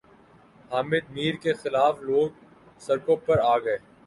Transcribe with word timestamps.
حامد 0.71 1.05
میر 1.15 1.35
کے 1.43 1.51
خلاف 1.61 1.95
لوگ 2.07 2.29
سڑکوں 2.81 3.17
پر 3.25 3.37
آگۓ 3.53 3.75